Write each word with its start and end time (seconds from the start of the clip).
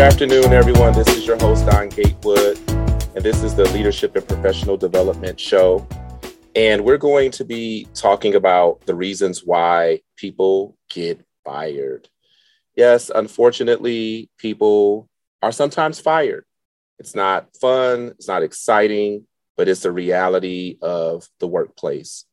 afternoon, 0.00 0.50
everyone. 0.54 0.94
This 0.94 1.08
is 1.08 1.26
your 1.26 1.36
host, 1.36 1.66
Don 1.66 1.90
Gatewood, 1.90 2.58
and 3.14 3.22
this 3.22 3.42
is 3.42 3.54
the 3.54 3.68
Leadership 3.74 4.16
and 4.16 4.26
Professional 4.26 4.78
Development 4.78 5.38
Show. 5.38 5.86
And 6.56 6.86
we're 6.86 6.96
going 6.96 7.30
to 7.32 7.44
be 7.44 7.86
talking 7.92 8.34
about 8.34 8.80
the 8.86 8.94
reasons 8.94 9.44
why 9.44 10.00
people 10.16 10.74
get 10.88 11.22
fired. 11.44 12.08
Yes, 12.74 13.10
unfortunately, 13.14 14.30
people 14.38 15.10
are 15.42 15.52
sometimes 15.52 16.00
fired. 16.00 16.46
It's 16.98 17.14
not 17.14 17.54
fun, 17.60 18.14
it's 18.18 18.28
not 18.28 18.42
exciting, 18.42 19.26
but 19.58 19.68
it's 19.68 19.84
a 19.84 19.92
reality 19.92 20.78
of 20.80 21.28
the 21.40 21.46
workplace. 21.46 22.24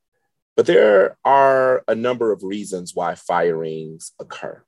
But 0.56 0.68
there 0.68 1.18
are 1.26 1.84
a 1.86 1.96
number 1.96 2.32
of 2.32 2.44
reasons 2.44 2.96
why 2.96 3.16
firings 3.16 4.14
occur 4.20 4.64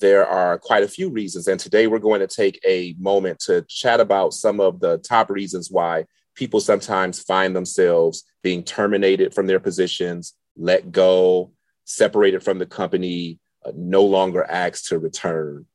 there 0.00 0.26
are 0.26 0.58
quite 0.58 0.82
a 0.82 0.88
few 0.88 1.10
reasons. 1.10 1.46
And 1.46 1.60
today 1.60 1.86
we're 1.86 1.98
going 1.98 2.20
to 2.20 2.26
take 2.26 2.60
a 2.66 2.94
moment 2.98 3.38
to 3.40 3.62
chat 3.68 4.00
about 4.00 4.34
some 4.34 4.60
of 4.60 4.80
the 4.80 4.98
top 4.98 5.30
reasons 5.30 5.70
why 5.70 6.06
people 6.34 6.60
sometimes 6.60 7.22
find 7.22 7.54
themselves 7.54 8.24
being 8.42 8.62
terminated 8.62 9.34
from 9.34 9.46
their 9.46 9.60
positions, 9.60 10.34
let 10.56 10.90
go, 10.90 11.52
separated 11.84 12.42
from 12.42 12.58
the 12.58 12.66
company, 12.66 13.38
uh, 13.64 13.72
no 13.76 14.02
longer 14.02 14.44
asked 14.44 14.86
to 14.86 14.98
return. 14.98 15.66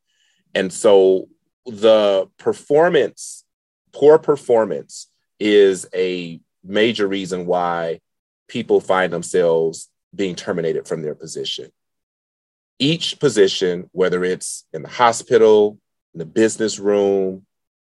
And 0.54 0.72
so 0.72 1.28
the 1.66 2.28
performance, 2.38 3.44
poor 3.92 4.18
performance, 4.18 5.08
is 5.38 5.86
a 5.94 6.40
major 6.64 7.06
reason 7.06 7.46
why 7.46 8.00
people 8.48 8.80
find 8.80 9.12
themselves 9.12 9.88
being 10.14 10.34
terminated 10.34 10.88
from 10.88 11.02
their 11.02 11.14
position 11.14 11.70
each 12.78 13.18
position, 13.18 13.88
whether 13.92 14.24
it's 14.24 14.66
in 14.72 14.82
the 14.82 14.88
hospital, 14.88 15.78
in 16.14 16.18
the 16.18 16.26
business 16.26 16.78
room, 16.78 17.46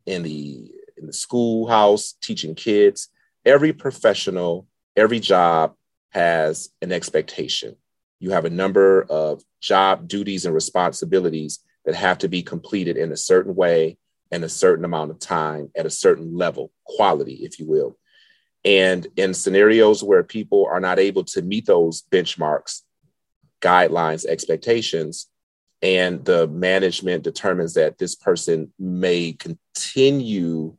in 0.05 0.23
the 0.23 0.71
in 0.97 1.07
the 1.07 1.13
schoolhouse, 1.13 2.15
teaching 2.23 2.55
kids, 2.55 3.09
every 3.45 3.73
professional, 3.73 4.67
every 4.97 5.21
job 5.21 5.75
has 6.11 6.71
an 6.81 6.91
expectation. 6.91 7.77
You 8.19 8.31
have 8.31 8.47
a 8.47 8.51
number 8.51 9.03
of 9.03 9.43
job 9.61 10.09
duties 10.09 10.47
and 10.47 10.55
responsibilities 10.55 11.61
that 11.85 11.95
have 11.95 12.19
to 12.19 12.29
be 12.29 12.43
completed 12.43 12.97
in 12.97 13.13
a 13.13 13.17
certain 13.17 13.55
way 13.55 13.99
and 14.31 14.43
a 14.43 14.49
certain 14.49 14.85
amount 14.85 15.11
of 15.11 15.19
time 15.19 15.71
at 15.77 15.87
a 15.87 15.91
certain 15.91 16.35
level, 16.35 16.73
quality, 16.85 17.41
if 17.43 17.59
you 17.59 17.67
will. 17.67 17.97
And 18.65 19.07
in 19.17 19.35
scenarios 19.35 20.03
where 20.03 20.25
people 20.25 20.67
are 20.69 20.81
not 20.81 20.99
able 20.99 21.25
to 21.25 21.43
meet 21.43 21.67
those 21.67 22.03
benchmarks, 22.11 22.83
guidelines, 23.61 24.25
expectations, 24.25 25.29
and 25.83 26.25
the 26.25 26.47
management 26.47 27.23
determines 27.23 27.75
that 27.75 27.99
this 27.99 28.15
person 28.15 28.73
may 28.79 29.33
continue 29.33 30.77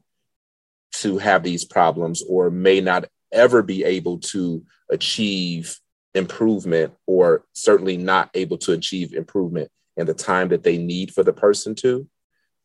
to 0.94 1.18
have 1.18 1.44
these 1.44 1.66
problems 1.66 2.24
or 2.28 2.50
may 2.50 2.82
not 2.82 3.06
ever 3.32 3.62
be 3.62 3.84
able 3.84 4.20
to 4.20 4.66
achieve 4.90 5.80
improvement 6.16 6.94
or 7.06 7.46
certainly 7.54 7.98
not 7.98 8.30
able 8.34 8.58
to 8.58 8.74
achieve 8.74 9.14
improvement 9.14 9.70
in 9.96 10.08
the 10.08 10.14
time 10.14 10.50
that 10.50 10.64
they 10.64 10.78
need 10.78 11.14
for 11.14 11.24
the 11.24 11.34
person 11.34 11.76
to, 11.76 12.08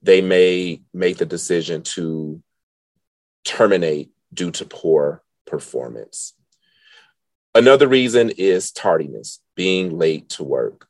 they 0.03 0.21
may 0.21 0.81
make 0.93 1.19
the 1.19 1.27
decision 1.27 1.83
to 1.83 2.43
terminate 3.45 4.11
due 4.33 4.51
to 4.51 4.65
poor 4.65 5.23
performance. 5.47 6.35
Another 7.55 7.87
reason 7.87 8.31
is 8.31 8.73
tardiness, 8.73 9.41
being 9.57 9.99
late 9.99 10.31
to 10.31 10.45
work. 10.45 10.87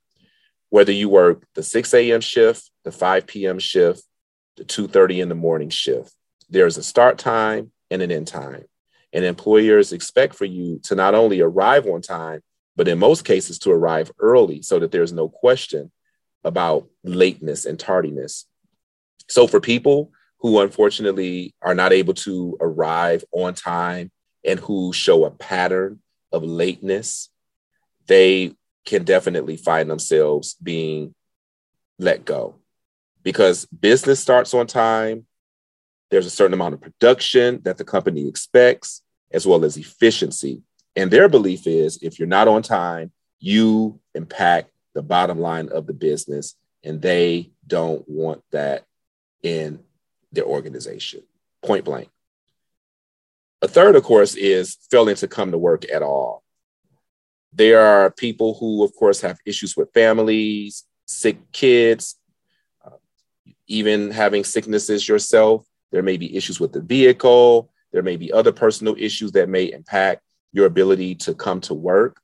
Whether 0.69 0.93
you 0.93 1.09
work 1.09 1.45
the 1.55 1.62
6 1.62 1.93
a.m. 1.93 2.21
shift, 2.21 2.71
the 2.84 2.93
5 2.93 3.27
p.m. 3.27 3.59
shift, 3.59 4.05
the 4.56 4.65
2:30 4.65 5.22
in 5.22 5.28
the 5.28 5.34
morning 5.34 5.71
shift, 5.71 6.12
there's 6.49 6.78
a 6.78 6.83
start 6.84 7.19
time 7.19 7.72
and 7.91 8.01
an 8.01 8.12
end 8.12 8.28
time. 8.28 8.65
And 9.12 9.25
employers 9.25 9.93
expect 9.93 10.37
for 10.37 10.45
you 10.45 10.78
to 10.84 10.95
not 10.95 11.15
only 11.15 11.41
arrive 11.41 11.87
on 11.87 12.01
time, 12.01 12.43
but 12.77 12.87
in 12.87 12.99
most 12.99 13.25
cases 13.25 13.59
to 13.61 13.72
arrive 13.72 14.12
early 14.21 14.62
so 14.62 14.78
that 14.78 14.93
there's 14.93 15.12
no 15.12 15.28
question 15.28 15.91
about 16.45 16.89
lateness 17.03 17.67
and 17.67 17.78
tardiness. 17.78 18.47
So 19.28 19.49
for 19.49 19.61
people 19.61 20.12
who 20.39 20.61
unfortunately 20.61 21.55
are 21.61 21.75
not 21.75 21.93
able 21.93 22.15
to 22.15 22.56
arrive 22.61 23.25
on 23.33 23.55
time 23.55 24.12
and 24.45 24.61
who 24.61 24.93
show 24.93 25.25
a 25.25 25.31
pattern 25.31 26.01
of 26.32 26.43
lateness, 26.43 27.28
they 28.06 28.54
can 28.84 29.04
definitely 29.04 29.56
find 29.56 29.88
themselves 29.88 30.54
being 30.62 31.15
let 31.98 32.25
go 32.25 32.56
because 33.22 33.66
business 33.66 34.20
starts 34.20 34.54
on 34.54 34.66
time. 34.66 35.26
There's 36.10 36.26
a 36.26 36.31
certain 36.31 36.54
amount 36.54 36.75
of 36.75 36.81
production 36.81 37.60
that 37.62 37.78
the 37.78 37.84
company 37.84 38.28
expects, 38.28 39.03
as 39.31 39.47
well 39.47 39.65
as 39.65 39.76
efficiency. 39.76 40.62
And 40.94 41.10
their 41.10 41.28
belief 41.28 41.66
is 41.66 41.98
if 42.03 42.19
you're 42.19 42.28
not 42.28 42.48
on 42.48 42.62
time, 42.62 43.12
you 43.38 44.00
impact 44.15 44.71
the 44.94 45.03
bottom 45.03 45.41
line 45.41 45.69
of 45.71 45.87
the 45.87 45.94
business, 45.94 46.54
and 46.84 47.00
they 47.00 47.50
don't 47.66 48.06
want 48.09 48.42
that 48.50 48.84
in 49.42 49.81
their 50.32 50.44
organization, 50.44 51.22
point 51.62 51.84
blank. 51.84 52.09
A 53.62 53.69
third, 53.69 53.95
of 53.95 54.03
course, 54.03 54.34
is 54.34 54.77
failing 54.91 55.15
to 55.17 55.28
come 55.28 55.53
to 55.53 55.59
work 55.59 55.84
at 55.89 56.03
all. 56.03 56.43
There 57.53 57.81
are 57.81 58.11
people 58.11 58.55
who, 58.55 58.83
of 58.83 58.93
course, 58.95 59.21
have 59.21 59.39
issues 59.47 59.77
with 59.77 59.93
families, 59.95 60.84
sick 61.06 61.39
kids, 61.53 62.17
uh, 62.84 62.97
even 63.69 64.11
having 64.11 64.43
sicknesses 64.43 65.09
yourself. 65.09 65.65
There 65.93 66.03
may 66.03 66.17
be 66.17 66.37
issues 66.37 66.59
with 66.59 66.72
the 66.72 66.81
vehicle. 66.81 67.71
There 67.93 68.03
may 68.03 68.17
be 68.17 68.33
other 68.33 68.51
personal 68.51 68.97
issues 68.99 69.33
that 69.33 69.49
may 69.49 69.71
impact 69.72 70.22
your 70.53 70.67
ability 70.67 71.15
to 71.17 71.34
come 71.34 71.61
to 71.62 71.75
work. 71.75 72.21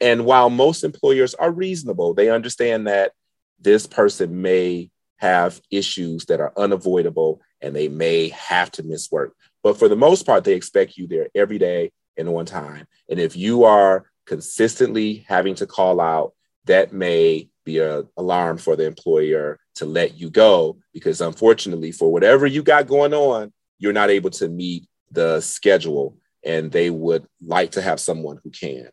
And 0.00 0.24
while 0.24 0.50
most 0.50 0.82
employers 0.82 1.34
are 1.34 1.52
reasonable, 1.52 2.14
they 2.14 2.30
understand 2.30 2.88
that 2.88 3.12
this 3.60 3.86
person 3.86 4.42
may 4.42 4.90
have 5.18 5.60
issues 5.70 6.26
that 6.26 6.40
are 6.40 6.52
unavoidable 6.56 7.40
and 7.60 7.76
they 7.76 7.88
may 7.88 8.30
have 8.30 8.70
to 8.72 8.82
miss 8.82 9.10
work. 9.10 9.34
But 9.66 9.80
for 9.80 9.88
the 9.88 9.96
most 9.96 10.24
part, 10.24 10.44
they 10.44 10.54
expect 10.54 10.96
you 10.96 11.08
there 11.08 11.26
every 11.34 11.58
day 11.58 11.90
and 12.16 12.28
on 12.28 12.46
time. 12.46 12.86
And 13.10 13.18
if 13.18 13.34
you 13.34 13.64
are 13.64 14.08
consistently 14.24 15.24
having 15.26 15.56
to 15.56 15.66
call 15.66 16.00
out, 16.00 16.34
that 16.66 16.92
may 16.92 17.48
be 17.64 17.80
an 17.80 18.06
alarm 18.16 18.58
for 18.58 18.76
the 18.76 18.86
employer 18.86 19.58
to 19.74 19.84
let 19.84 20.16
you 20.16 20.30
go 20.30 20.78
because 20.92 21.20
unfortunately, 21.20 21.90
for 21.90 22.12
whatever 22.12 22.46
you 22.46 22.62
got 22.62 22.86
going 22.86 23.12
on, 23.12 23.52
you're 23.80 23.92
not 23.92 24.08
able 24.08 24.30
to 24.30 24.48
meet 24.48 24.86
the 25.10 25.40
schedule 25.40 26.16
and 26.44 26.70
they 26.70 26.88
would 26.88 27.26
like 27.42 27.72
to 27.72 27.82
have 27.82 27.98
someone 27.98 28.38
who 28.44 28.50
can. 28.50 28.88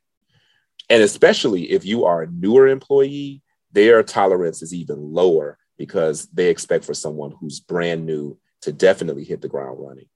And 0.90 1.04
especially 1.04 1.70
if 1.70 1.86
you 1.86 2.06
are 2.06 2.24
a 2.24 2.32
newer 2.32 2.68
employee, 2.68 3.44
their 3.74 4.02
tolerance 4.02 4.64
is 4.64 4.74
even 4.74 5.14
lower 5.14 5.60
because 5.78 6.26
they 6.30 6.50
expect 6.50 6.84
for 6.84 6.96
someone 6.96 7.32
who's 7.40 7.60
brand 7.60 8.08
new 8.08 8.40
to 8.62 8.74
definitely 8.74 9.24
hit 9.24 9.40
the 9.40 9.48
ground 9.48 9.78
running. 9.80 10.08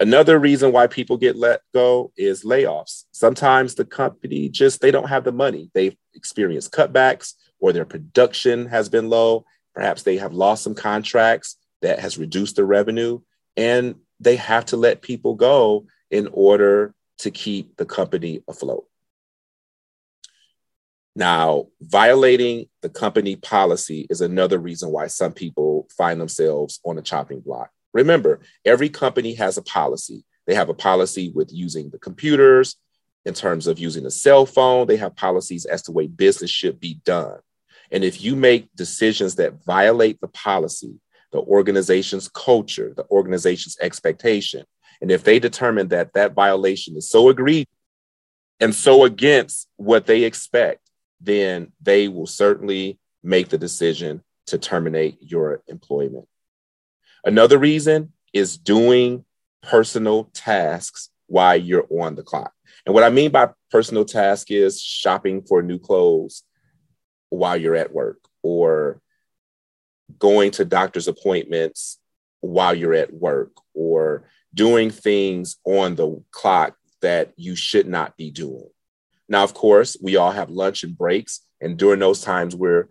Another 0.00 0.38
reason 0.38 0.70
why 0.70 0.86
people 0.86 1.16
get 1.16 1.36
let 1.36 1.60
go 1.74 2.12
is 2.16 2.44
layoffs. 2.44 3.04
Sometimes 3.10 3.74
the 3.74 3.84
company 3.84 4.48
just 4.48 4.80
they 4.80 4.92
don't 4.92 5.08
have 5.08 5.24
the 5.24 5.32
money. 5.32 5.70
They've 5.74 5.96
experienced 6.14 6.72
cutbacks 6.72 7.34
or 7.58 7.72
their 7.72 7.84
production 7.84 8.66
has 8.66 8.88
been 8.88 9.08
low. 9.08 9.44
Perhaps 9.74 10.04
they 10.04 10.18
have 10.18 10.32
lost 10.32 10.62
some 10.62 10.74
contracts 10.74 11.56
that 11.82 11.98
has 11.98 12.16
reduced 12.16 12.56
the 12.56 12.64
revenue 12.64 13.20
and 13.56 13.96
they 14.20 14.36
have 14.36 14.66
to 14.66 14.76
let 14.76 15.02
people 15.02 15.34
go 15.34 15.86
in 16.10 16.28
order 16.32 16.94
to 17.18 17.30
keep 17.32 17.76
the 17.76 17.84
company 17.84 18.42
afloat. 18.48 18.86
Now, 21.16 21.66
violating 21.80 22.66
the 22.82 22.88
company 22.88 23.34
policy 23.34 24.06
is 24.08 24.20
another 24.20 24.58
reason 24.58 24.90
why 24.90 25.08
some 25.08 25.32
people 25.32 25.88
find 25.96 26.20
themselves 26.20 26.78
on 26.84 26.96
a 26.96 27.02
chopping 27.02 27.40
block. 27.40 27.70
Remember, 27.98 28.40
every 28.64 28.88
company 28.88 29.34
has 29.34 29.58
a 29.58 29.62
policy. 29.62 30.24
They 30.46 30.54
have 30.54 30.68
a 30.68 30.74
policy 30.74 31.32
with 31.34 31.52
using 31.52 31.90
the 31.90 31.98
computers, 31.98 32.76
in 33.24 33.34
terms 33.34 33.66
of 33.66 33.78
using 33.78 34.06
a 34.06 34.10
cell 34.10 34.46
phone, 34.46 34.86
they 34.86 34.96
have 34.96 35.16
policies 35.16 35.64
as 35.64 35.82
to 35.82 35.92
way 35.92 36.06
business 36.06 36.50
should 36.50 36.78
be 36.80 37.00
done. 37.04 37.38
And 37.90 38.04
if 38.04 38.22
you 38.22 38.36
make 38.36 38.74
decisions 38.74 39.34
that 39.34 39.64
violate 39.64 40.20
the 40.20 40.28
policy, 40.28 40.94
the 41.32 41.40
organization's 41.40 42.28
culture, 42.28 42.94
the 42.96 43.04
organization's 43.10 43.76
expectation, 43.80 44.64
and 45.00 45.10
if 45.10 45.24
they 45.24 45.38
determine 45.38 45.88
that 45.88 46.14
that 46.14 46.34
violation 46.34 46.96
is 46.96 47.10
so 47.10 47.28
egregious 47.28 47.66
and 48.60 48.74
so 48.74 49.04
against 49.04 49.68
what 49.76 50.06
they 50.06 50.24
expect, 50.24 50.80
then 51.20 51.72
they 51.80 52.08
will 52.08 52.26
certainly 52.26 52.98
make 53.22 53.48
the 53.48 53.58
decision 53.58 54.22
to 54.46 54.58
terminate 54.58 55.18
your 55.20 55.62
employment. 55.66 56.26
Another 57.24 57.58
reason 57.58 58.12
is 58.32 58.56
doing 58.56 59.24
personal 59.62 60.24
tasks 60.34 61.10
while 61.26 61.56
you're 61.56 61.86
on 61.90 62.14
the 62.14 62.22
clock. 62.22 62.52
And 62.86 62.94
what 62.94 63.04
I 63.04 63.10
mean 63.10 63.30
by 63.30 63.50
personal 63.70 64.04
task 64.04 64.50
is 64.50 64.80
shopping 64.80 65.42
for 65.42 65.62
new 65.62 65.78
clothes 65.78 66.42
while 67.30 67.56
you're 67.56 67.76
at 67.76 67.92
work 67.92 68.18
or 68.42 69.00
going 70.18 70.50
to 70.52 70.64
doctor's 70.64 71.08
appointments 71.08 71.98
while 72.40 72.74
you're 72.74 72.94
at 72.94 73.12
work 73.12 73.52
or 73.74 74.24
doing 74.54 74.90
things 74.90 75.56
on 75.64 75.94
the 75.96 76.22
clock 76.30 76.76
that 77.02 77.32
you 77.36 77.54
should 77.54 77.86
not 77.86 78.16
be 78.16 78.30
doing. 78.30 78.68
Now, 79.28 79.44
of 79.44 79.54
course, 79.54 79.96
we 80.02 80.16
all 80.16 80.30
have 80.30 80.48
lunch 80.48 80.82
and 80.82 80.96
breaks, 80.96 81.40
and 81.60 81.76
during 81.76 82.00
those 82.00 82.22
times, 82.22 82.56
we're 82.56 82.88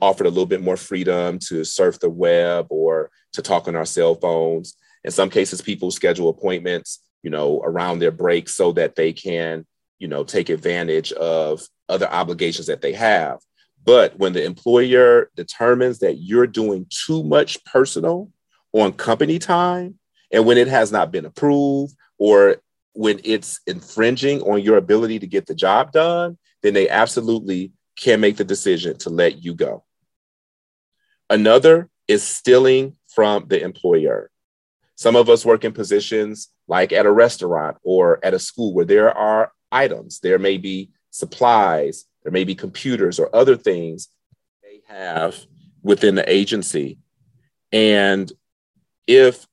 offered 0.00 0.26
a 0.26 0.30
little 0.30 0.46
bit 0.46 0.62
more 0.62 0.76
freedom 0.76 1.38
to 1.38 1.64
surf 1.64 1.98
the 2.00 2.10
web 2.10 2.66
or 2.70 3.10
to 3.32 3.42
talk 3.42 3.68
on 3.68 3.76
our 3.76 3.86
cell 3.86 4.14
phones. 4.14 4.74
In 5.04 5.10
some 5.10 5.30
cases, 5.30 5.62
people 5.62 5.90
schedule 5.90 6.28
appointments, 6.28 7.00
you 7.22 7.30
know, 7.30 7.60
around 7.64 7.98
their 7.98 8.10
breaks 8.10 8.54
so 8.54 8.72
that 8.72 8.96
they 8.96 9.12
can, 9.12 9.66
you 9.98 10.08
know, 10.08 10.24
take 10.24 10.48
advantage 10.48 11.12
of 11.12 11.62
other 11.88 12.08
obligations 12.08 12.66
that 12.66 12.82
they 12.82 12.92
have. 12.92 13.38
But 13.84 14.18
when 14.18 14.34
the 14.34 14.44
employer 14.44 15.30
determines 15.36 16.00
that 16.00 16.18
you're 16.18 16.46
doing 16.46 16.86
too 16.90 17.22
much 17.24 17.64
personal 17.64 18.30
on 18.72 18.92
company 18.92 19.38
time, 19.38 19.98
and 20.30 20.44
when 20.44 20.58
it 20.58 20.68
has 20.68 20.92
not 20.92 21.10
been 21.10 21.24
approved 21.24 21.94
or 22.18 22.56
when 22.92 23.20
it's 23.24 23.60
infringing 23.66 24.42
on 24.42 24.60
your 24.60 24.76
ability 24.76 25.18
to 25.20 25.26
get 25.26 25.46
the 25.46 25.54
job 25.54 25.92
done, 25.92 26.36
then 26.62 26.74
they 26.74 26.88
absolutely 26.88 27.72
can 28.00 28.20
make 28.20 28.36
the 28.36 28.44
decision 28.44 28.96
to 28.98 29.10
let 29.10 29.44
you 29.44 29.54
go. 29.54 29.84
Another 31.28 31.88
is 32.08 32.22
stealing 32.22 32.96
from 33.08 33.46
the 33.48 33.62
employer. 33.62 34.30
Some 34.96 35.16
of 35.16 35.28
us 35.28 35.44
work 35.44 35.64
in 35.64 35.72
positions 35.72 36.48
like 36.66 36.92
at 36.92 37.06
a 37.06 37.12
restaurant 37.12 37.76
or 37.82 38.18
at 38.24 38.34
a 38.34 38.38
school 38.38 38.74
where 38.74 38.84
there 38.84 39.16
are 39.16 39.52
items, 39.70 40.20
there 40.20 40.38
may 40.38 40.56
be 40.56 40.90
supplies, 41.10 42.06
there 42.22 42.32
may 42.32 42.44
be 42.44 42.54
computers 42.54 43.18
or 43.18 43.34
other 43.34 43.56
things 43.56 44.08
they 44.62 44.80
have 44.88 45.36
within 45.82 46.14
the 46.14 46.30
agency. 46.30 46.98
And 47.70 48.30
if, 49.06 49.46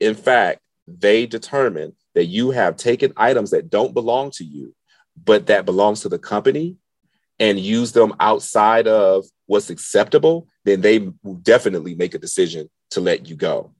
in 0.00 0.14
fact, 0.14 0.60
they 0.86 1.26
determine 1.26 1.94
that 2.14 2.26
you 2.26 2.50
have 2.50 2.76
taken 2.76 3.12
items 3.16 3.50
that 3.50 3.70
don't 3.70 3.94
belong 3.94 4.30
to 4.32 4.44
you, 4.44 4.74
but 5.22 5.46
that 5.46 5.64
belongs 5.64 6.00
to 6.00 6.08
the 6.08 6.18
company 6.18 6.76
and 7.38 7.60
use 7.60 7.92
them 7.92 8.14
outside 8.20 8.88
of 8.88 9.26
what's 9.46 9.70
acceptable, 9.70 10.48
then 10.64 10.80
they 10.80 10.98
will 11.22 11.34
definitely 11.34 11.94
make 11.94 12.14
a 12.14 12.18
decision 12.18 12.68
to 12.90 13.00
let 13.00 13.28
you 13.28 13.36
go. 13.36 13.72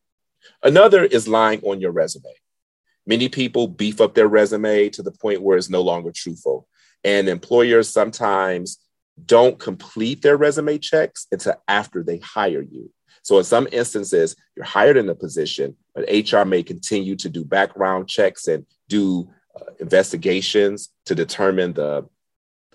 Another 0.63 1.05
is 1.05 1.27
lying 1.27 1.61
on 1.63 1.81
your 1.81 1.93
resume. 1.93 2.33
Many 3.07 3.29
people 3.29 3.69
beef 3.69 4.01
up 4.01 4.15
their 4.15 4.29
resume 4.29 4.89
to 4.91 5.03
the 5.03 5.13
point 5.13 5.43
where 5.43 5.57
it's 5.57 5.71
no 5.71 5.83
longer 5.83 6.13
truthful. 6.13 6.67
And 7.05 7.29
employers 7.29 7.89
sometimes 7.89 8.79
don't 9.25 9.59
complete 9.59 10.23
their 10.23 10.37
resume 10.37 10.79
checks 10.79 11.27
until 11.31 11.55
after 11.69 12.03
they 12.03 12.19
hire 12.19 12.63
you. 12.63 12.91
So 13.23 13.39
in 13.39 13.45
some 13.45 13.67
instances, 13.73 14.37
you're 14.55 14.65
hired 14.65 14.97
in 14.97 15.09
a 15.09 15.15
position, 15.15 15.77
but 15.95 16.09
HR 16.09 16.45
may 16.45 16.63
continue 16.63 17.17
to 17.17 17.29
do 17.29 17.45
background 17.45 18.09
checks 18.09 18.47
and 18.47 18.67
do 18.89 19.29
uh, 19.57 19.73
investigations 19.81 20.91
to 21.07 21.15
determine 21.15 21.73
the, 21.73 22.07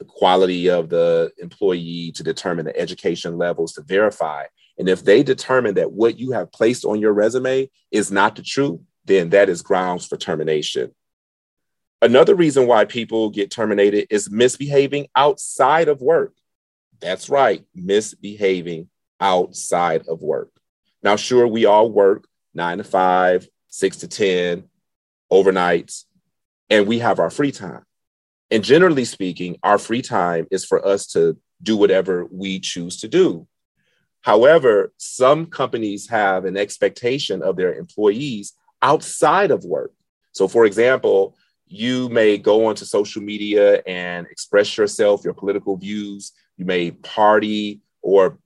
the 0.01 0.05
quality 0.05 0.67
of 0.67 0.89
the 0.89 1.31
employee, 1.37 2.11
to 2.15 2.23
determine 2.23 2.65
the 2.65 2.75
education 2.75 3.37
levels, 3.37 3.73
to 3.73 3.83
verify. 3.83 4.45
And 4.79 4.89
if 4.89 5.03
they 5.03 5.21
determine 5.21 5.75
that 5.75 5.91
what 5.91 6.17
you 6.17 6.31
have 6.31 6.51
placed 6.51 6.85
on 6.85 6.99
your 6.99 7.13
resume 7.13 7.69
is 7.91 8.11
not 8.11 8.35
the 8.35 8.41
truth, 8.41 8.79
then 9.05 9.29
that 9.29 9.47
is 9.47 9.61
grounds 9.61 10.07
for 10.07 10.17
termination. 10.17 10.89
Another 12.01 12.33
reason 12.33 12.65
why 12.65 12.85
people 12.85 13.29
get 13.29 13.51
terminated 13.51 14.07
is 14.09 14.31
misbehaving 14.31 15.05
outside 15.15 15.87
of 15.87 16.01
work. 16.01 16.33
That's 16.99 17.29
right, 17.29 17.63
misbehaving 17.75 18.89
outside 19.19 20.07
of 20.07 20.23
work. 20.23 20.49
Now, 21.03 21.15
sure, 21.15 21.45
we 21.45 21.65
all 21.65 21.91
work 21.91 22.25
nine 22.55 22.79
to 22.79 22.83
five, 22.83 23.47
six 23.67 23.97
to 23.97 24.07
10, 24.07 24.63
overnights, 25.31 26.05
and 26.71 26.87
we 26.87 26.97
have 26.97 27.19
our 27.19 27.29
free 27.29 27.51
time. 27.51 27.83
And 28.51 28.63
generally 28.63 29.05
speaking, 29.05 29.57
our 29.63 29.77
free 29.77 30.01
time 30.01 30.45
is 30.51 30.65
for 30.65 30.85
us 30.85 31.07
to 31.07 31.37
do 31.63 31.77
whatever 31.77 32.27
we 32.29 32.59
choose 32.59 32.97
to 32.97 33.07
do. 33.07 33.47
However, 34.21 34.91
some 34.97 35.45
companies 35.45 36.09
have 36.09 36.45
an 36.45 36.57
expectation 36.57 37.41
of 37.41 37.55
their 37.55 37.73
employees 37.73 38.53
outside 38.81 39.51
of 39.51 39.63
work. 39.63 39.93
So, 40.33 40.47
for 40.47 40.65
example, 40.65 41.37
you 41.65 42.09
may 42.09 42.37
go 42.37 42.65
onto 42.65 42.83
social 42.83 43.21
media 43.21 43.81
and 43.87 44.27
express 44.27 44.77
yourself, 44.77 45.23
your 45.23 45.33
political 45.33 45.77
views. 45.77 46.33
You 46.57 46.65
may 46.65 46.91
party 46.91 47.79
or 48.01 48.37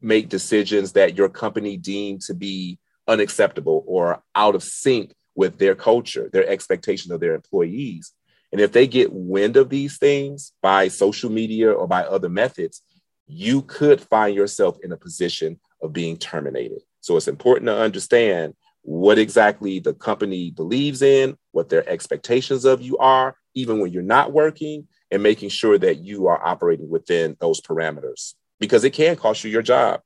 make 0.00 0.28
decisions 0.28 0.92
that 0.92 1.16
your 1.16 1.28
company 1.28 1.76
deemed 1.76 2.22
to 2.22 2.34
be 2.34 2.78
unacceptable 3.08 3.84
or 3.86 4.22
out 4.34 4.54
of 4.54 4.62
sync 4.62 5.12
with 5.34 5.58
their 5.58 5.74
culture, 5.74 6.30
their 6.32 6.48
expectations 6.48 7.10
of 7.10 7.20
their 7.20 7.34
employees. 7.34 8.12
And 8.52 8.60
if 8.60 8.72
they 8.72 8.86
get 8.86 9.12
wind 9.12 9.56
of 9.56 9.68
these 9.68 9.98
things 9.98 10.52
by 10.60 10.88
social 10.88 11.30
media 11.30 11.72
or 11.72 11.86
by 11.86 12.02
other 12.02 12.28
methods, 12.28 12.82
you 13.26 13.62
could 13.62 14.00
find 14.00 14.34
yourself 14.34 14.78
in 14.82 14.92
a 14.92 14.96
position 14.96 15.60
of 15.80 15.92
being 15.92 16.16
terminated. 16.16 16.80
So 17.00 17.16
it's 17.16 17.28
important 17.28 17.66
to 17.66 17.76
understand 17.76 18.54
what 18.82 19.18
exactly 19.18 19.78
the 19.78 19.94
company 19.94 20.50
believes 20.50 21.02
in, 21.02 21.36
what 21.52 21.68
their 21.68 21.88
expectations 21.88 22.64
of 22.64 22.80
you 22.80 22.98
are, 22.98 23.36
even 23.54 23.78
when 23.78 23.92
you're 23.92 24.02
not 24.02 24.32
working, 24.32 24.88
and 25.10 25.22
making 25.22 25.50
sure 25.50 25.78
that 25.78 25.98
you 25.98 26.26
are 26.26 26.44
operating 26.44 26.88
within 26.88 27.36
those 27.40 27.60
parameters 27.60 28.34
because 28.58 28.84
it 28.84 28.92
can 28.92 29.16
cost 29.16 29.44
you 29.44 29.50
your 29.50 29.62
job. 29.62 30.00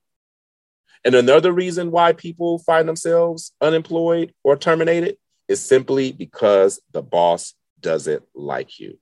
And 1.05 1.15
another 1.15 1.53
reason 1.53 1.91
why 1.91 2.15
people 2.15 2.59
find 2.61 2.89
themselves 2.89 3.53
unemployed 3.61 4.33
or 4.43 4.57
terminated 4.57 5.19
is 5.49 5.61
simply 5.61 6.13
because 6.13 6.81
the 6.93 7.03
boss 7.03 7.55
doesn't 7.85 8.25
like 8.35 8.81
you. 8.81 8.99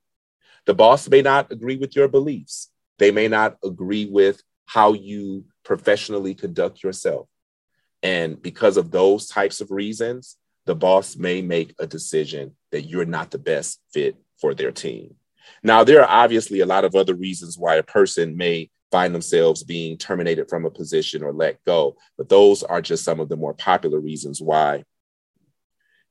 The 0.67 0.75
boss 0.75 1.09
may 1.09 1.23
not 1.23 1.51
agree 1.51 1.77
with 1.77 1.97
your 1.97 2.09
beliefs. 2.09 2.71
They 2.99 3.11
may 3.11 3.29
not 3.29 3.57
agree 3.65 4.07
with 4.07 4.43
how 4.67 4.93
you 4.93 5.47
professionally 5.65 6.35
conduct 6.35 6.83
yourself. 6.83 7.29
And 8.03 8.41
because 8.43 8.77
of 8.77 8.91
those 8.91 9.29
types 9.29 9.61
of 9.61 9.71
reasons, 9.71 10.37
the 10.67 10.75
boss 10.75 11.17
may 11.17 11.41
make 11.41 11.75
a 11.79 11.87
decision 11.87 12.57
that 12.73 12.83
you're 12.83 13.05
not 13.05 13.31
the 13.31 13.39
best 13.39 13.81
fit 13.95 14.17
for 14.41 14.55
their 14.55 14.73
team. 14.73 15.15
Now, 15.63 15.85
there 15.85 16.03
are 16.03 16.23
obviously 16.25 16.61
a 16.61 16.67
lot 16.67 16.85
of 16.85 16.95
other 16.95 17.15
reasons 17.15 17.57
why 17.57 17.77
a 17.77 17.83
person 17.83 18.37
may 18.37 18.71
find 18.91 19.15
themselves 19.15 19.63
being 19.63 19.97
terminated 19.97 20.49
from 20.49 20.65
a 20.65 20.71
position 20.71 21.23
or 21.23 21.33
let 21.33 21.65
go. 21.65 21.97
But 22.19 22.29
those 22.29 22.63
are 22.63 22.83
just 22.83 23.05
some 23.05 23.21
of 23.21 23.29
the 23.29 23.37
more 23.37 23.55
popular 23.55 24.01
reasons 24.01 24.41
why. 24.41 24.85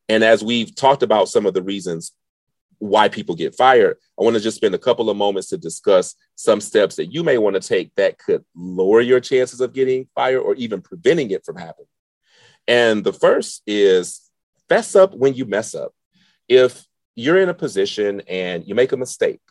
And 0.10 0.24
as 0.24 0.44
we've 0.44 0.76
talked 0.76 1.04
about 1.04 1.30
some 1.30 1.46
of 1.46 1.54
the 1.54 1.64
reasons 1.64 2.12
why 2.82 3.08
people 3.08 3.36
get 3.36 3.56
fired, 3.56 3.96
I 4.20 4.24
want 4.24 4.36
to 4.36 4.42
just 4.42 4.58
spend 4.58 4.74
a 4.74 4.80
couple 4.80 5.10
of 5.12 5.16
moments 5.16 5.50
to 5.50 5.58
discuss 5.58 6.16
some 6.36 6.60
steps 6.60 6.96
that 6.96 7.14
you 7.14 7.24
may 7.24 7.38
want 7.38 7.54
to 7.54 7.62
take 7.62 7.94
that 7.94 8.18
could 8.18 8.44
lower 8.56 9.02
your 9.02 9.20
chances 9.20 9.62
of 9.62 9.72
getting 9.72 10.08
fired 10.16 10.40
or 10.40 10.56
even 10.56 10.82
preventing 10.82 11.30
it 11.30 11.46
from 11.46 11.58
happening. 11.58 11.88
And 12.68 13.04
the 13.04 13.14
first 13.14 13.62
is 13.68 14.32
fess 14.68 14.96
up 14.96 15.14
when 15.14 15.36
you 15.36 15.46
mess 15.46 15.76
up. 15.76 15.94
If 16.48 16.84
you're 17.14 17.38
in 17.38 17.50
a 17.50 17.54
position 17.54 18.24
and 18.28 18.68
you 18.68 18.74
make 18.74 18.94
a 18.94 18.98
mistake, 18.98 19.42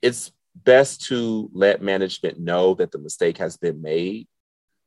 it's 0.00 0.32
best 0.54 1.04
to 1.08 1.50
let 1.52 1.82
management 1.82 2.40
know 2.40 2.72
that 2.74 2.90
the 2.90 2.98
mistake 2.98 3.36
has 3.36 3.58
been 3.58 3.82
made 3.82 4.26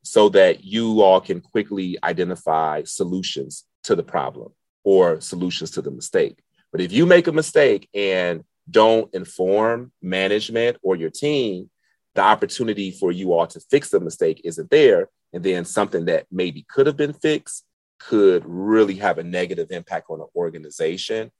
so 0.01 0.29
that 0.29 0.63
you 0.63 1.03
all 1.03 1.21
can 1.21 1.39
quickly 1.39 1.99
identify 2.03 2.81
solutions 2.83 3.65
to 3.83 3.95
the 3.95 4.03
problem 4.03 4.53
or 4.83 5.21
solutions 5.21 5.69
to 5.71 5.83
the 5.83 5.91
mistake. 5.91 6.42
But 6.73 6.81
if 6.81 6.91
you 6.91 7.05
make 7.05 7.27
a 7.27 7.31
mistake 7.31 7.87
and 7.93 8.43
don't 8.69 9.13
inform 9.13 9.91
management 10.01 10.77
or 10.81 10.95
your 10.95 11.11
team, 11.11 11.69
the 12.15 12.21
opportunity 12.21 12.91
for 12.91 13.11
you 13.11 13.31
all 13.33 13.47
to 13.47 13.59
fix 13.59 13.89
the 13.89 13.99
mistake 13.99 14.41
isn't 14.43 14.69
there. 14.71 15.07
And 15.31 15.43
then 15.43 15.65
something 15.65 16.05
that 16.05 16.25
maybe 16.31 16.65
could 16.67 16.87
have 16.87 16.97
been 16.97 17.13
fixed 17.13 17.63
could 17.99 18.43
really 18.45 18.95
have 18.95 19.19
a 19.19 19.23
negative 19.23 19.67
impact 19.71 20.07
on 20.09 20.19
the 20.19 20.25
organization 20.35 21.31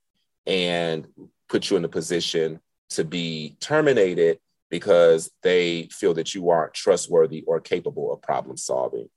and 0.46 1.06
put 1.48 1.68
you 1.68 1.76
in 1.76 1.84
a 1.84 1.88
position 1.88 2.60
to 2.90 3.04
be 3.04 3.56
terminated 3.60 4.38
because 4.70 5.30
they 5.42 5.88
feel 5.90 6.14
that 6.14 6.34
you 6.34 6.50
aren't 6.50 6.74
trustworthy 6.74 7.42
or 7.46 7.60
capable 7.60 8.12
of 8.12 8.22
problem 8.22 8.56
solving. 8.56 9.08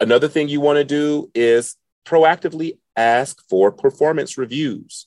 Another 0.00 0.28
thing 0.28 0.48
you 0.48 0.60
want 0.60 0.78
to 0.78 0.84
do 0.84 1.30
is 1.34 1.76
proactively 2.04 2.78
ask 2.96 3.42
for 3.48 3.72
performance 3.72 4.36
reviews. 4.36 5.06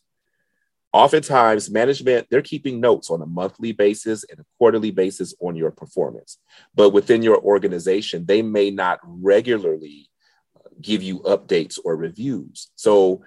Oftentimes, 0.93 1.69
management, 1.69 2.27
they're 2.29 2.41
keeping 2.41 2.79
notes 2.79 3.09
on 3.09 3.21
a 3.21 3.25
monthly 3.25 3.73
basis 3.73 4.23
and 4.23 4.39
a 4.39 4.45
quarterly 4.57 4.91
basis 4.91 5.33
on 5.41 5.55
your 5.55 5.71
performance. 5.71 6.37
But 6.73 6.91
within 6.91 7.21
your 7.21 7.37
organization, 7.41 8.25
they 8.25 8.41
may 8.41 8.71
not 8.71 8.99
regularly 9.03 10.09
uh, 10.55 10.69
give 10.81 11.03
you 11.03 11.19
updates 11.19 11.77
or 11.83 11.97
reviews. 11.97 12.71
So 12.75 13.23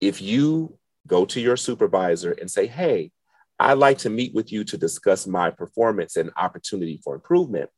if 0.00 0.20
you 0.20 0.76
go 1.06 1.24
to 1.26 1.40
your 1.40 1.56
supervisor 1.56 2.32
and 2.32 2.50
say, 2.50 2.66
hey, 2.66 3.12
I'd 3.58 3.78
like 3.78 3.98
to 3.98 4.10
meet 4.10 4.34
with 4.34 4.50
you 4.50 4.64
to 4.64 4.76
discuss 4.76 5.24
my 5.26 5.50
performance 5.50 6.16
and 6.16 6.32
opportunity 6.36 7.00
for 7.04 7.14
improvement. 7.14 7.70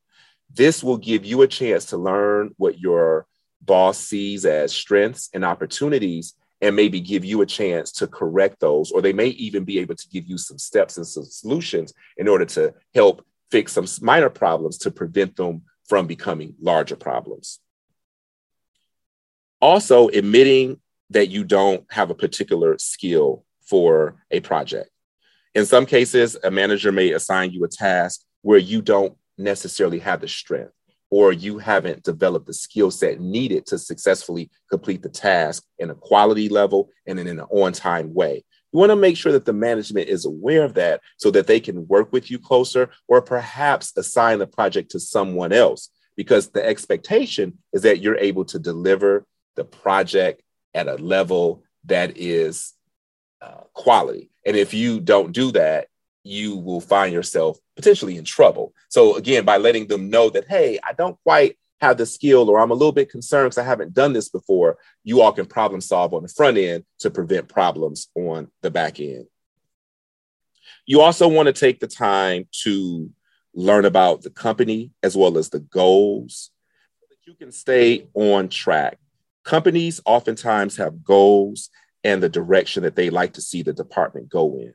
This 0.50 0.82
will 0.82 0.96
give 0.96 1.26
you 1.26 1.42
a 1.42 1.48
chance 1.48 1.86
to 1.86 1.98
learn 1.98 2.54
what 2.56 2.78
your 2.78 3.26
boss 3.64 3.98
sees 3.98 4.44
as 4.44 4.72
strengths 4.72 5.30
and 5.32 5.44
opportunities 5.44 6.34
and 6.60 6.74
maybe 6.74 7.00
give 7.00 7.24
you 7.24 7.42
a 7.42 7.46
chance 7.46 7.92
to 7.92 8.06
correct 8.06 8.60
those, 8.60 8.90
or 8.90 9.02
they 9.02 9.12
may 9.12 9.28
even 9.28 9.64
be 9.64 9.78
able 9.78 9.94
to 9.94 10.08
give 10.08 10.26
you 10.26 10.38
some 10.38 10.58
steps 10.58 10.96
and 10.96 11.06
some 11.06 11.24
solutions 11.24 11.92
in 12.16 12.28
order 12.28 12.44
to 12.44 12.72
help 12.94 13.24
fix 13.50 13.72
some 13.72 13.86
minor 14.00 14.30
problems 14.30 14.78
to 14.78 14.90
prevent 14.90 15.36
them 15.36 15.62
from 15.88 16.06
becoming 16.06 16.54
larger 16.60 16.96
problems. 16.96 17.60
Also, 19.60 20.08
admitting 20.08 20.80
that 21.10 21.28
you 21.28 21.44
don't 21.44 21.84
have 21.90 22.10
a 22.10 22.14
particular 22.14 22.78
skill 22.78 23.44
for 23.62 24.16
a 24.30 24.40
project. 24.40 24.90
In 25.54 25.66
some 25.66 25.86
cases, 25.86 26.36
a 26.42 26.50
manager 26.50 26.90
may 26.90 27.12
assign 27.12 27.52
you 27.52 27.62
a 27.64 27.68
task 27.68 28.22
where 28.42 28.58
you 28.58 28.82
don't 28.82 29.16
necessarily 29.38 29.98
have 29.98 30.20
the 30.20 30.28
strength 30.28 30.72
or 31.14 31.32
you 31.32 31.58
haven't 31.58 32.02
developed 32.02 32.44
the 32.44 32.52
skill 32.52 32.90
set 32.90 33.20
needed 33.20 33.64
to 33.64 33.78
successfully 33.78 34.50
complete 34.68 35.00
the 35.00 35.08
task 35.08 35.62
in 35.78 35.88
a 35.88 35.94
quality 35.94 36.48
level 36.48 36.90
and 37.06 37.20
in 37.20 37.28
an 37.28 37.38
on 37.38 37.72
time 37.72 38.12
way. 38.12 38.44
You 38.72 38.80
want 38.80 38.90
to 38.90 38.96
make 38.96 39.16
sure 39.16 39.30
that 39.30 39.44
the 39.44 39.52
management 39.52 40.08
is 40.08 40.24
aware 40.24 40.64
of 40.64 40.74
that 40.74 41.02
so 41.16 41.30
that 41.30 41.46
they 41.46 41.60
can 41.60 41.86
work 41.86 42.12
with 42.12 42.32
you 42.32 42.40
closer 42.40 42.90
or 43.06 43.22
perhaps 43.22 43.96
assign 43.96 44.40
the 44.40 44.48
project 44.48 44.90
to 44.90 44.98
someone 44.98 45.52
else 45.52 45.88
because 46.16 46.48
the 46.48 46.66
expectation 46.66 47.58
is 47.72 47.82
that 47.82 48.00
you're 48.00 48.18
able 48.18 48.44
to 48.46 48.58
deliver 48.58 49.24
the 49.54 49.64
project 49.64 50.42
at 50.74 50.88
a 50.88 50.96
level 50.96 51.62
that 51.84 52.18
is 52.18 52.72
uh, 53.40 53.60
quality. 53.72 54.30
And 54.44 54.56
if 54.56 54.74
you 54.74 54.98
don't 54.98 55.30
do 55.30 55.52
that, 55.52 55.86
you 56.24 56.56
will 56.56 56.80
find 56.80 57.12
yourself 57.12 57.58
potentially 57.76 58.16
in 58.16 58.24
trouble. 58.24 58.72
So, 58.88 59.16
again, 59.16 59.44
by 59.44 59.58
letting 59.58 59.86
them 59.86 60.10
know 60.10 60.30
that, 60.30 60.48
hey, 60.48 60.78
I 60.82 60.94
don't 60.94 61.18
quite 61.22 61.56
have 61.80 61.98
the 61.98 62.06
skill, 62.06 62.48
or 62.48 62.58
I'm 62.58 62.70
a 62.70 62.74
little 62.74 62.92
bit 62.92 63.10
concerned 63.10 63.46
because 63.46 63.58
I 63.58 63.64
haven't 63.64 63.94
done 63.94 64.14
this 64.14 64.30
before, 64.30 64.78
you 65.02 65.20
all 65.20 65.32
can 65.32 65.46
problem 65.46 65.80
solve 65.80 66.14
on 66.14 66.22
the 66.22 66.28
front 66.28 66.56
end 66.56 66.84
to 67.00 67.10
prevent 67.10 67.48
problems 67.48 68.08
on 68.14 68.48
the 68.62 68.70
back 68.70 69.00
end. 69.00 69.26
You 70.86 71.02
also 71.02 71.28
want 71.28 71.46
to 71.46 71.52
take 71.52 71.80
the 71.80 71.86
time 71.86 72.48
to 72.62 73.10
learn 73.54 73.84
about 73.84 74.22
the 74.22 74.30
company 74.30 74.92
as 75.02 75.16
well 75.16 75.38
as 75.38 75.50
the 75.50 75.60
goals 75.60 76.50
so 77.00 77.06
that 77.10 77.30
you 77.30 77.34
can 77.34 77.52
stay 77.52 78.08
on 78.14 78.48
track. 78.48 78.98
Companies 79.44 80.00
oftentimes 80.06 80.76
have 80.78 81.04
goals 81.04 81.70
and 82.02 82.22
the 82.22 82.28
direction 82.28 82.82
that 82.82 82.96
they 82.96 83.10
like 83.10 83.34
to 83.34 83.40
see 83.40 83.62
the 83.62 83.72
department 83.72 84.28
go 84.28 84.56
in. 84.58 84.74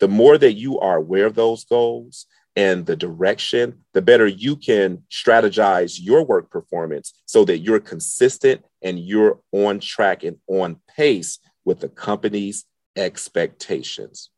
The 0.00 0.08
more 0.08 0.36
that 0.38 0.54
you 0.54 0.80
are 0.80 0.96
aware 0.96 1.26
of 1.26 1.34
those 1.34 1.64
goals 1.64 2.26
and 2.56 2.84
the 2.84 2.96
direction, 2.96 3.84
the 3.92 4.02
better 4.02 4.26
you 4.26 4.56
can 4.56 5.04
strategize 5.10 5.98
your 6.00 6.24
work 6.24 6.50
performance 6.50 7.12
so 7.26 7.44
that 7.44 7.58
you're 7.58 7.80
consistent 7.80 8.64
and 8.82 8.98
you're 8.98 9.38
on 9.52 9.78
track 9.78 10.24
and 10.24 10.38
on 10.48 10.80
pace 10.96 11.38
with 11.64 11.80
the 11.80 11.88
company's 11.88 12.64
expectations. 12.96 14.30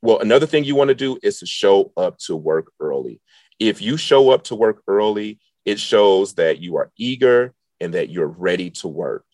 Well, 0.00 0.20
another 0.20 0.46
thing 0.46 0.64
you 0.64 0.76
want 0.76 0.88
to 0.88 0.94
do 0.94 1.18
is 1.22 1.40
to 1.40 1.46
show 1.46 1.92
up 1.96 2.18
to 2.26 2.36
work 2.36 2.70
early. 2.78 3.20
If 3.58 3.80
you 3.80 3.96
show 3.96 4.30
up 4.30 4.44
to 4.44 4.54
work 4.54 4.82
early, 4.86 5.40
it 5.64 5.80
shows 5.80 6.34
that 6.34 6.60
you 6.60 6.76
are 6.76 6.92
eager 6.96 7.54
and 7.80 7.94
that 7.94 8.10
you're 8.10 8.26
ready 8.28 8.70
to 8.70 8.88
work. 8.88 9.24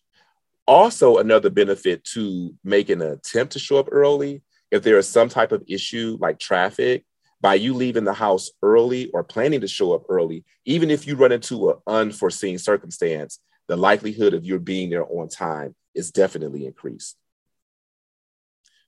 Also, 0.66 1.18
another 1.18 1.50
benefit 1.50 2.04
to 2.04 2.54
making 2.62 3.02
an 3.02 3.10
attempt 3.10 3.54
to 3.54 3.58
show 3.58 3.78
up 3.78 3.88
early, 3.90 4.42
if 4.70 4.82
there 4.82 4.98
is 4.98 5.08
some 5.08 5.28
type 5.28 5.52
of 5.52 5.64
issue 5.66 6.16
like 6.20 6.38
traffic, 6.38 7.04
by 7.40 7.54
you 7.54 7.74
leaving 7.74 8.04
the 8.04 8.12
house 8.12 8.50
early 8.62 9.10
or 9.10 9.24
planning 9.24 9.62
to 9.62 9.68
show 9.68 9.94
up 9.94 10.04
early, 10.08 10.44
even 10.66 10.90
if 10.90 11.06
you 11.06 11.16
run 11.16 11.32
into 11.32 11.70
an 11.70 11.76
unforeseen 11.86 12.58
circumstance, 12.58 13.38
the 13.66 13.76
likelihood 13.76 14.34
of 14.34 14.44
your 14.44 14.58
being 14.58 14.90
there 14.90 15.06
on 15.06 15.28
time 15.28 15.74
is 15.94 16.10
definitely 16.10 16.66
increased. 16.66 17.16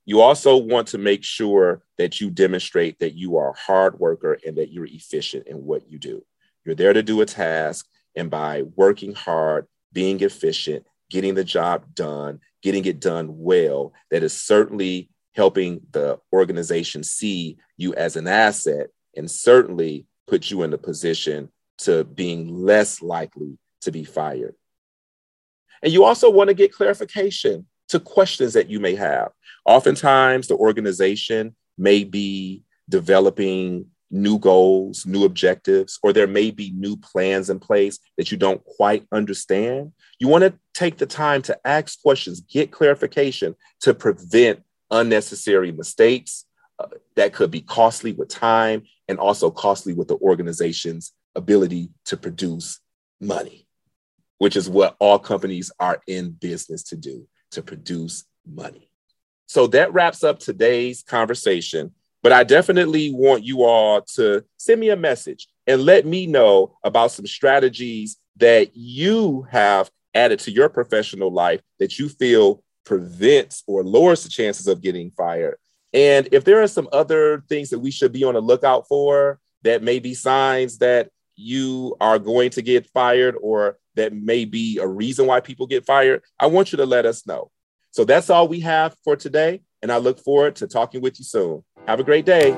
You 0.04 0.20
also 0.20 0.56
want 0.56 0.88
to 0.88 0.98
make 0.98 1.22
sure 1.22 1.82
that 1.96 2.20
you 2.20 2.30
demonstrate 2.30 2.98
that 2.98 3.14
you 3.14 3.36
are 3.36 3.50
a 3.50 3.58
hard 3.58 3.98
worker 3.98 4.36
and 4.44 4.56
that 4.56 4.72
you're 4.72 4.86
efficient 4.86 5.46
in 5.46 5.64
what 5.64 5.88
you 5.88 5.98
do. 5.98 6.24
You're 6.64 6.74
there 6.74 6.92
to 6.92 7.02
do 7.02 7.20
a 7.20 7.26
task, 7.26 7.86
and 8.16 8.28
by 8.28 8.62
working 8.76 9.14
hard, 9.14 9.66
being 9.92 10.20
efficient, 10.20 10.86
getting 11.08 11.34
the 11.34 11.44
job 11.44 11.94
done, 11.94 12.40
getting 12.62 12.84
it 12.84 13.00
done 13.00 13.38
well, 13.38 13.92
that 14.10 14.22
is 14.22 14.32
certainly 14.32 15.08
helping 15.34 15.80
the 15.92 16.18
organization 16.32 17.02
see 17.02 17.56
you 17.76 17.94
as 17.94 18.16
an 18.16 18.26
asset 18.26 18.88
and 19.16 19.30
certainly 19.30 20.06
put 20.26 20.50
you 20.50 20.62
in 20.62 20.72
a 20.72 20.78
position 20.78 21.50
to 21.78 22.04
being 22.04 22.54
less 22.54 23.02
likely 23.02 23.58
to 23.80 23.90
be 23.90 24.04
fired. 24.04 24.54
And 25.82 25.92
you 25.92 26.04
also 26.04 26.30
want 26.30 26.48
to 26.48 26.54
get 26.54 26.72
clarification 26.72 27.66
to 27.88 27.98
questions 27.98 28.52
that 28.52 28.70
you 28.70 28.78
may 28.78 28.94
have. 28.94 29.32
Oftentimes, 29.66 30.46
the 30.46 30.54
organization 30.54 31.56
may 31.76 32.04
be 32.04 32.62
developing 32.88 33.86
new 34.10 34.38
goals, 34.38 35.06
new 35.06 35.24
objectives, 35.24 35.98
or 36.02 36.12
there 36.12 36.26
may 36.26 36.50
be 36.50 36.70
new 36.76 36.96
plans 36.96 37.50
in 37.50 37.58
place 37.58 37.98
that 38.16 38.30
you 38.30 38.36
don't 38.36 38.62
quite 38.64 39.06
understand. 39.10 39.92
You 40.18 40.28
want 40.28 40.44
to 40.44 40.54
take 40.74 40.98
the 40.98 41.06
time 41.06 41.42
to 41.42 41.58
ask 41.66 42.00
questions, 42.02 42.40
get 42.40 42.70
clarification 42.70 43.56
to 43.80 43.94
prevent 43.94 44.62
unnecessary 44.92 45.72
mistakes 45.72 46.44
uh, 46.78 46.86
that 47.16 47.32
could 47.32 47.50
be 47.50 47.60
costly 47.60 48.12
with 48.12 48.28
time 48.28 48.84
and 49.08 49.18
also 49.18 49.50
costly 49.50 49.92
with 49.92 50.08
the 50.08 50.16
organization's 50.16 51.12
ability 51.34 51.90
to 52.04 52.16
produce 52.16 52.78
money, 53.20 53.66
which 54.38 54.56
is 54.56 54.68
what 54.68 54.96
all 55.00 55.18
companies 55.18 55.72
are 55.80 56.00
in 56.06 56.30
business 56.30 56.84
to 56.84 56.96
do 56.96 57.26
to 57.50 57.62
produce 57.62 58.24
money. 58.46 58.90
So 59.46 59.66
that 59.68 59.92
wraps 59.92 60.24
up 60.24 60.38
today's 60.38 61.02
conversation. 61.02 61.92
But 62.22 62.32
I 62.32 62.44
definitely 62.44 63.12
want 63.12 63.44
you 63.44 63.64
all 63.64 64.02
to 64.14 64.44
send 64.56 64.80
me 64.80 64.90
a 64.90 64.96
message 64.96 65.48
and 65.66 65.82
let 65.82 66.06
me 66.06 66.26
know 66.26 66.78
about 66.84 67.10
some 67.10 67.26
strategies 67.26 68.16
that 68.36 68.76
you 68.76 69.46
have 69.50 69.90
added 70.14 70.38
to 70.40 70.50
your 70.50 70.68
professional 70.68 71.32
life 71.32 71.60
that 71.78 71.98
you 71.98 72.08
feel 72.08 72.62
prevents 72.84 73.62
or 73.66 73.84
lowers 73.84 74.22
the 74.22 74.28
chances 74.28 74.66
of 74.66 74.82
getting 74.82 75.10
fired. 75.10 75.56
And 75.92 76.28
if 76.32 76.44
there 76.44 76.62
are 76.62 76.68
some 76.68 76.88
other 76.92 77.44
things 77.48 77.70
that 77.70 77.78
we 77.78 77.90
should 77.90 78.12
be 78.12 78.24
on 78.24 78.34
the 78.34 78.40
lookout 78.40 78.88
for 78.88 79.38
that 79.62 79.82
may 79.82 79.98
be 79.98 80.14
signs 80.14 80.78
that 80.78 81.10
you 81.36 81.96
are 82.00 82.18
going 82.18 82.50
to 82.50 82.62
get 82.62 82.88
fired 82.90 83.36
or 83.40 83.78
that 83.94 84.14
may 84.14 84.44
be 84.44 84.78
a 84.78 84.86
reason 84.86 85.26
why 85.26 85.40
people 85.40 85.66
get 85.66 85.84
fired, 85.84 86.22
I 86.38 86.46
want 86.46 86.72
you 86.72 86.78
to 86.78 86.86
let 86.86 87.06
us 87.06 87.26
know. 87.26 87.50
So 87.90 88.04
that's 88.04 88.30
all 88.30 88.48
we 88.48 88.60
have 88.60 88.96
for 89.04 89.16
today. 89.16 89.60
And 89.82 89.92
I 89.92 89.98
look 89.98 90.18
forward 90.18 90.56
to 90.56 90.66
talking 90.66 91.02
with 91.02 91.18
you 91.18 91.24
soon. 91.24 91.62
Have 91.86 92.00
a 92.00 92.04
great 92.04 92.24
day. 92.24 92.56